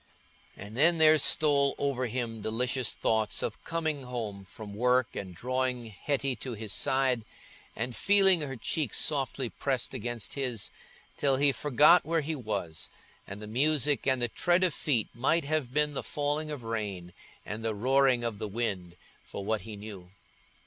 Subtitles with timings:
[0.57, 5.85] And then there stole over him delicious thoughts of coming home from work, and drawing
[5.91, 7.23] Hetty to his side,
[7.75, 10.71] and feeling her cheek softly pressed against his,
[11.17, 12.89] till he forgot where he was,
[13.27, 17.13] and the music and the tread of feet might have been the falling of rain
[17.45, 20.09] and the roaring of the wind, for what he knew.